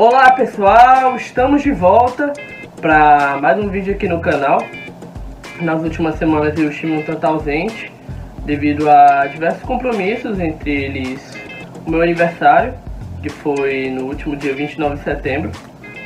[0.00, 2.32] Olá pessoal, estamos de volta
[2.80, 4.62] para mais um vídeo aqui no canal.
[5.60, 7.92] Nas últimas semanas eu estive um tanto ausente
[8.44, 11.36] devido a diversos compromissos, entre eles
[11.84, 12.74] o meu aniversário,
[13.20, 15.50] que foi no último dia 29 de setembro.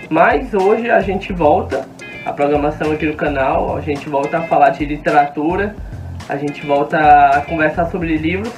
[0.09, 1.87] Mas hoje a gente volta,
[2.25, 5.77] a programação aqui no canal, a gente volta a falar de literatura,
[6.31, 6.97] a gente volta
[7.29, 8.55] a conversar sobre livros.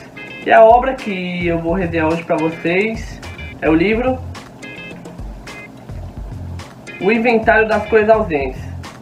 [0.46, 3.20] E a obra que eu vou resenhar hoje para vocês
[3.60, 4.16] é o livro
[7.00, 8.60] o Inventário das Coisas Ausentes,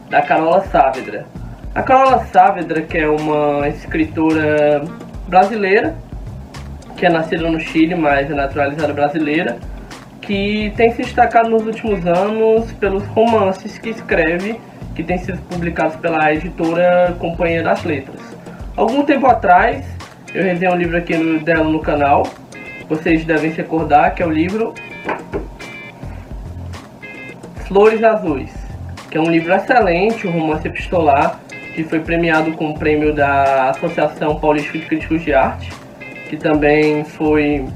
[0.09, 1.27] da Carola Saavedra.
[1.75, 4.83] A Carola Saavedra, que é uma escritora
[5.29, 5.95] brasileira,
[6.97, 9.57] que é nascida no Chile, mas é naturalizada brasileira,
[10.21, 14.59] que tem se destacado nos últimos anos pelos romances que escreve,
[14.95, 18.21] que têm sido publicados pela editora Companhia das Letras.
[18.77, 19.85] Algum tempo atrás,
[20.35, 22.27] eu resenhei um livro aqui dela no canal,
[22.89, 24.75] vocês devem se recordar que é o livro
[27.73, 28.53] Flores Azuis,
[29.11, 31.41] que é um livro excelente, um romance epistolar,
[31.75, 35.73] que foi premiado com o prêmio da Associação Paulista de Críticos de Arte,
[36.29, 37.67] que também foi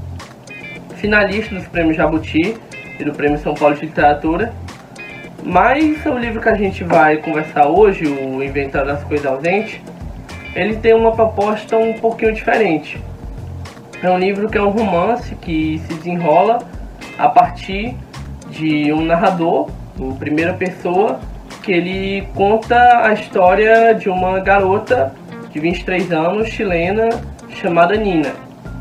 [0.97, 2.55] finalista dos prêmios Jabuti
[2.99, 4.53] e do Prêmio São Paulo de Literatura.
[5.43, 9.81] Mas o livro que a gente vai conversar hoje, o Inventário das Coisas Ausentes,
[10.53, 13.01] ele tem uma proposta um pouquinho diferente.
[14.03, 16.59] É um livro que é um romance que se desenrola
[17.17, 17.95] a partir
[18.51, 19.67] de um narrador
[19.99, 21.19] em primeira pessoa,
[21.63, 25.13] que ele conta a história de uma garota
[25.51, 27.09] de 23 anos, chilena,
[27.49, 28.31] chamada Nina,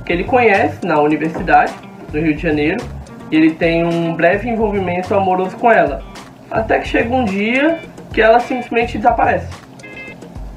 [0.04, 1.72] que ele conhece na universidade
[2.12, 2.82] do Rio de Janeiro,
[3.30, 6.02] e ele tem um breve envolvimento amoroso com ela.
[6.50, 7.78] Até que chega um dia
[8.12, 9.48] que ela simplesmente desaparece.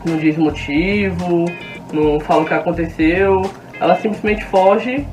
[0.06, 1.46] Não diz motivo,
[1.92, 3.50] não fala o que aconteceu,
[3.80, 5.06] ela simplesmente foge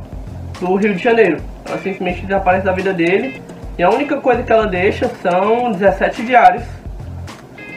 [0.60, 1.38] do Rio de Janeiro.
[1.66, 3.42] Ela simplesmente desaparece da vida dele
[3.78, 6.64] e a única coisa que ela deixa são 17 diários,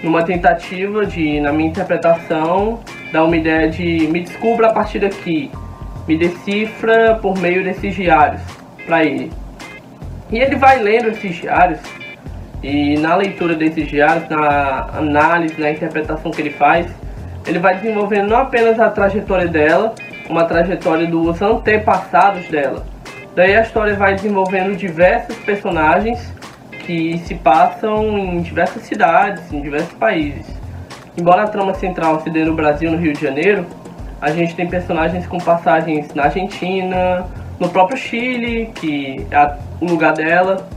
[0.02, 2.80] numa tentativa de, na minha interpretação,
[3.12, 5.52] dar uma ideia de me descubra a partir daqui,
[6.08, 8.42] me decifra por meio desses diários
[8.86, 9.30] para ele.
[10.32, 11.80] E ele vai lendo esses diários
[12.64, 16.88] e na leitura desses diários, na análise, na interpretação que ele faz,
[17.46, 19.94] ele vai desenvolvendo não apenas a trajetória dela,
[20.26, 22.86] como a trajetória dos antepassados dela
[23.40, 26.20] Daí a história vai desenvolvendo diversos personagens
[26.86, 30.46] que se passam em diversas cidades, em diversos países.
[31.18, 33.66] Embora a trama central se dê no Brasil, no Rio de Janeiro,
[34.20, 37.26] a gente tem personagens com passagens na Argentina,
[37.58, 40.68] no próprio Chile, que é o lugar dela.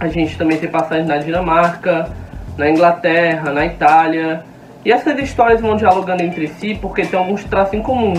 [0.00, 2.10] A gente também tem passagens na Dinamarca,
[2.56, 4.42] na Inglaterra, na Itália.
[4.84, 8.14] E essas histórias vão dialogando entre si porque tem alguns traços em comum.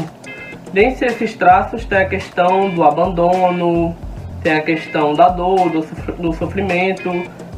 [0.73, 3.95] Dentre esses traços tem a questão do abandono,
[4.43, 7.11] tem a questão da dor, do, sofrimento,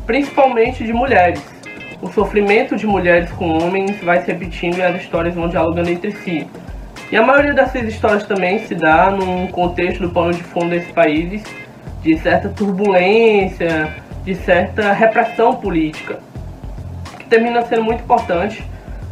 [0.06, 1.44] principalmente de mulheres.
[2.02, 6.12] O sofrimento de mulheres com homens vai se repetindo e as histórias vão dialogando entre
[6.12, 6.48] si.
[7.12, 10.92] E a maioria dessas histórias também se dá num contexto do pano de fundo desses
[10.92, 11.44] países
[12.02, 16.20] de certa turbulência, de certa repressão política,
[17.20, 18.64] que termina sendo muito importante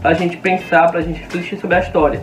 [0.02, 2.22] para a gente pensar, para a gente refletir sobre a história.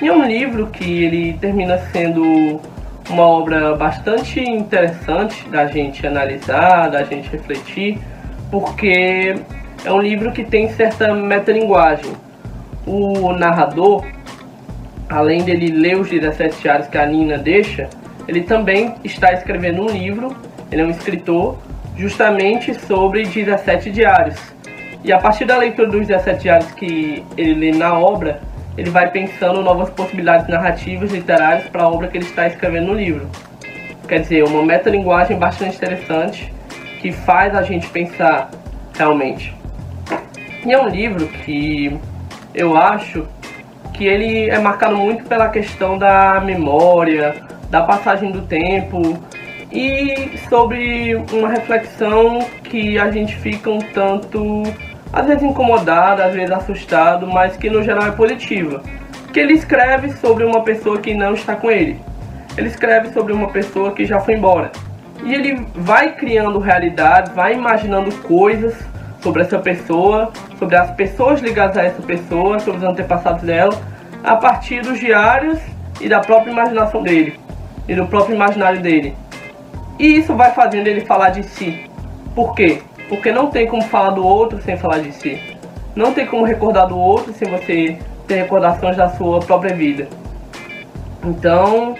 [0.00, 2.60] E é um livro que ele termina sendo
[3.08, 7.98] uma obra bastante interessante da gente analisar, da gente refletir,
[8.50, 9.36] porque
[9.84, 12.12] é um livro que tem certa metalinguagem.
[12.86, 14.04] O narrador,
[15.08, 17.88] além dele ler os 17 diários que a Nina deixa,
[18.28, 20.36] ele também está escrevendo um livro,
[20.70, 21.56] ele é um escritor,
[21.96, 24.38] justamente sobre 17 diários.
[25.02, 28.42] E a partir da leitura dos 17 diários que ele lê na obra,
[28.76, 32.94] ele vai pensando novas possibilidades narrativas literárias para a obra que ele está escrevendo no
[32.94, 33.28] livro.
[34.06, 36.52] Quer dizer, uma metalinguagem bastante interessante
[37.00, 38.50] que faz a gente pensar
[38.96, 39.54] realmente.
[40.64, 41.98] E é um livro que
[42.54, 43.26] eu acho
[43.92, 47.36] que ele é marcado muito pela questão da memória,
[47.70, 49.18] da passagem do tempo
[49.72, 54.62] e sobre uma reflexão que a gente fica um tanto
[55.12, 58.82] às vezes incomodado, às vezes assustado, mas que no geral é positiva.
[59.32, 62.00] Que ele escreve sobre uma pessoa que não está com ele.
[62.56, 64.70] Ele escreve sobre uma pessoa que já foi embora.
[65.24, 68.74] E ele vai criando realidades, vai imaginando coisas
[69.20, 73.76] sobre essa pessoa, sobre as pessoas ligadas a essa pessoa, sobre os antepassados dela,
[74.22, 75.58] a partir dos diários
[76.00, 77.38] e da própria imaginação dele,
[77.88, 79.14] e do próprio imaginário dele.
[79.98, 81.90] E isso vai fazendo ele falar de si.
[82.34, 82.82] Por quê?
[83.08, 85.40] Porque não tem como falar do outro sem falar de si.
[85.94, 90.08] Não tem como recordar do outro sem você ter recordações da sua própria vida.
[91.24, 91.96] Então,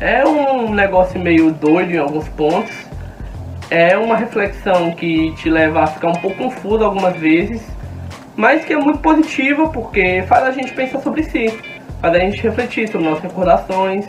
[0.00, 2.72] é um negócio meio doido em alguns pontos.
[3.70, 7.66] é uma reflexão que te leva a ficar um pouco confuso algumas vezes,
[8.36, 11.48] mas que é muito positiva porque faz a gente pensar sobre si,
[12.00, 14.06] faz a gente refletir sobre nossas recordações,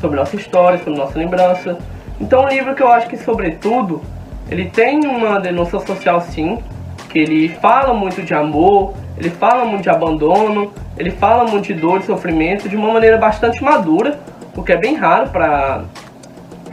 [0.00, 1.78] sobre nossa história, sobre nossa lembrança.
[2.20, 4.02] Então, é um livro que eu acho que, sobretudo,
[4.50, 6.58] ele tem uma denúncia social sim,
[7.08, 11.74] que ele fala muito de amor, ele fala muito de abandono, ele fala muito de
[11.74, 14.18] dor e sofrimento de uma maneira bastante madura,
[14.54, 15.84] o que é bem raro para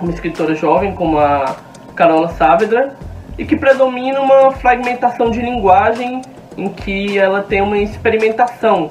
[0.02, 1.56] uma escritora jovem como a
[1.96, 2.96] Carola Saavedra,
[3.38, 6.22] e que predomina uma fragmentação de linguagem
[6.58, 8.90] em que ela tem uma experimentação.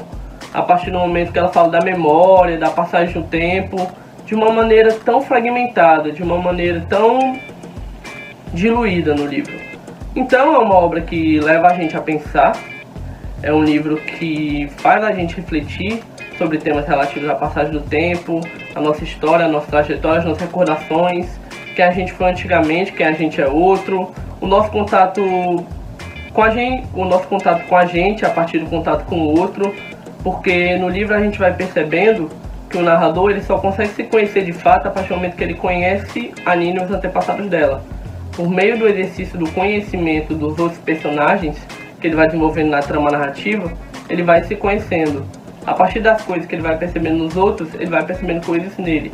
[0.53, 3.77] A partir do momento que ela fala da memória, da passagem do tempo,
[4.27, 7.39] de uma maneira tão fragmentada, de uma maneira tão
[8.53, 9.59] diluída no livro.
[10.15, 12.53] Então é uma obra que leva a gente a pensar,
[13.43, 16.03] é um livro que faz a gente refletir
[16.37, 18.41] sobre temas relativos à passagem do tempo,
[18.75, 21.27] a nossa história, a nossa trajetória, as nossas recordações,
[21.75, 25.23] quem a gente foi antigamente, quem a gente é outro, o nosso contato
[26.33, 29.39] com a gente, o nosso contato com a gente a partir do contato com o
[29.39, 29.75] outro,
[30.23, 32.31] porque no livro a gente vai percebendo
[32.69, 35.45] que o narrador ele só consegue se conhecer de fato a partir do momento que
[35.45, 37.83] ele conhece a Nina e os antepassados dela.
[38.35, 41.57] Por meio do exercício do conhecimento dos outros personagens
[42.01, 43.73] que ele vai desenvolvendo na trama narrativa,
[44.09, 45.25] ele vai se conhecendo.
[45.67, 49.13] A partir das coisas que ele vai percebendo nos outros, ele vai percebendo coisas nele.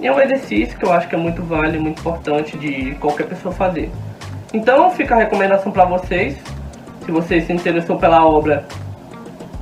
[0.00, 3.26] E é um exercício que eu acho que é muito válido, muito importante de qualquer
[3.26, 3.90] pessoa fazer.
[4.52, 6.36] Então fica a recomendação para vocês.
[7.04, 8.64] Se você se interessou pela obra,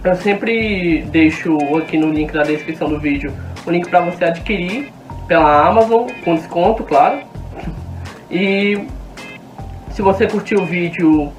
[0.02, 3.32] eu sempre deixo aqui no link da descrição do vídeo
[3.66, 4.90] o link para você adquirir
[5.26, 7.18] pela Amazon, com desconto, claro.
[8.30, 8.86] E
[9.90, 11.32] se você curtiu o vídeo,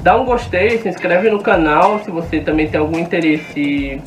[0.00, 4.00] dá um gostei, se inscreve no canal se você também tem algum interesse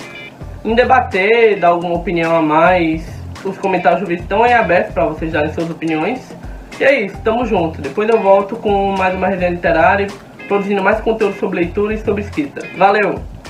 [0.64, 3.06] em debater, dar alguma opinião a mais.
[3.44, 6.36] Os comentários do vídeo estão em aberto para vocês darem suas opiniões.
[6.80, 7.82] E é isso, tamo junto.
[7.82, 10.08] Depois eu volto com mais uma resenha literária,
[10.48, 12.62] produzindo mais conteúdo sobre leitura e sobre escrita.
[12.78, 13.37] Valeu!